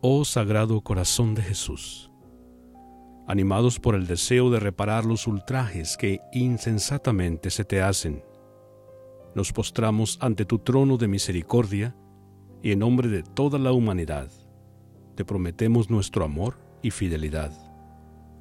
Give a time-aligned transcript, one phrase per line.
[0.00, 2.08] Oh Sagrado Corazón de Jesús,
[3.26, 8.22] animados por el deseo de reparar los ultrajes que insensatamente se te hacen,
[9.34, 11.96] nos postramos ante tu trono de misericordia
[12.62, 14.30] y en nombre de toda la humanidad,
[15.16, 17.50] te prometemos nuestro amor y fidelidad,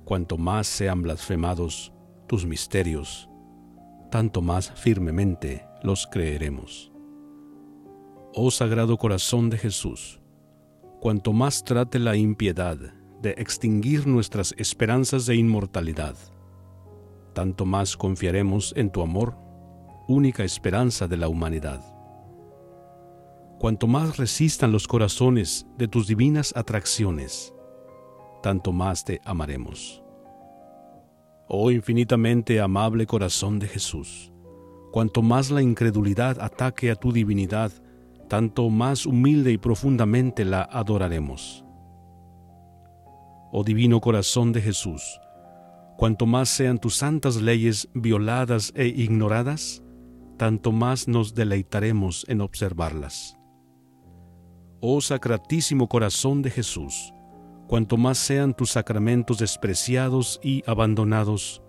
[0.06, 1.92] cuanto más sean blasfemados
[2.28, 3.32] tus misterios,
[4.12, 6.92] tanto más firmemente los creeremos.
[8.36, 10.22] Oh Sagrado Corazón de Jesús,
[11.00, 12.78] cuanto más trate la impiedad
[13.22, 16.16] de extinguir nuestras esperanzas de inmortalidad,
[17.34, 19.36] tanto más confiaremos en tu amor,
[20.08, 21.82] única esperanza de la humanidad.
[23.60, 27.54] Cuanto más resistan los corazones de tus divinas atracciones,
[28.42, 30.04] tanto más te amaremos.
[31.48, 34.32] Oh infinitamente amable corazón de Jesús,
[34.92, 37.72] cuanto más la incredulidad ataque a tu divinidad,
[38.28, 41.64] tanto más humilde y profundamente la adoraremos.
[43.52, 45.20] Oh divino corazón de Jesús,
[45.98, 49.82] cuanto más sean tus santas leyes violadas e ignoradas,
[50.38, 53.38] tanto más nos deleitaremos en observarlas.
[54.82, 57.14] Oh sacratísimo corazón de Jesús,
[57.68, 61.64] cuanto más sean tus sacramentos despreciados y abandonados,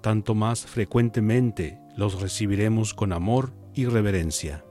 [0.00, 4.64] tanto más frecuentemente los recibiremos con amor y reverencia.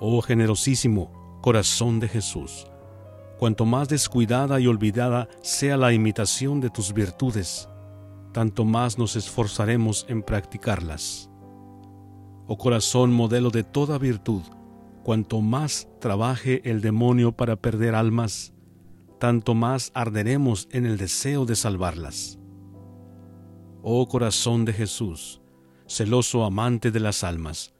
[0.00, 2.66] Oh generosísimo corazón de Jesús,
[3.38, 7.68] cuanto más descuidada y olvidada sea la imitación de tus virtudes,
[8.32, 11.30] tanto más nos esforzaremos en practicarlas.
[12.46, 14.42] Oh corazón modelo de toda virtud,
[15.02, 18.52] cuanto más trabaje el demonio para perder almas,
[19.18, 22.38] tanto más arderemos en el deseo de salvarlas.
[23.82, 25.40] Oh corazón de Jesús,
[25.86, 27.74] celoso amante de las almas,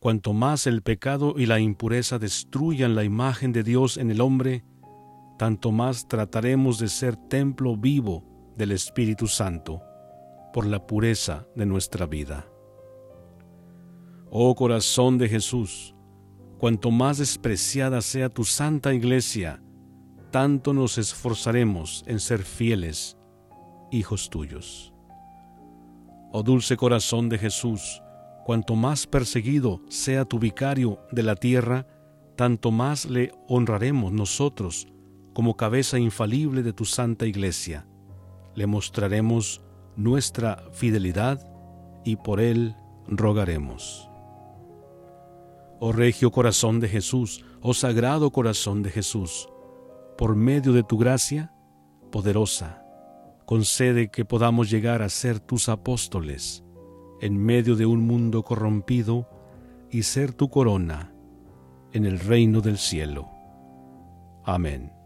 [0.00, 4.64] Cuanto más el pecado y la impureza destruyan la imagen de Dios en el hombre,
[5.38, 8.24] tanto más trataremos de ser templo vivo
[8.56, 9.82] del Espíritu Santo
[10.52, 12.46] por la pureza de nuestra vida.
[14.30, 15.96] Oh corazón de Jesús,
[16.58, 19.60] cuanto más despreciada sea tu santa iglesia,
[20.30, 23.16] tanto nos esforzaremos en ser fieles
[23.90, 24.92] hijos tuyos.
[26.30, 28.02] Oh dulce corazón de Jesús,
[28.48, 31.86] cuanto más perseguido sea tu vicario de la tierra,
[32.34, 34.88] tanto más le honraremos nosotros
[35.34, 37.86] como cabeza infalible de tu santa iglesia.
[38.54, 39.60] Le mostraremos
[39.96, 41.46] nuestra fidelidad
[42.06, 42.74] y por él
[43.06, 44.08] rogaremos.
[45.78, 49.46] Oh regio corazón de Jesús, oh sagrado corazón de Jesús,
[50.16, 51.52] por medio de tu gracia
[52.10, 52.82] poderosa,
[53.44, 56.64] concede que podamos llegar a ser tus apóstoles
[57.20, 59.28] en medio de un mundo corrompido
[59.90, 61.12] y ser tu corona
[61.92, 63.28] en el reino del cielo.
[64.44, 64.97] Amén.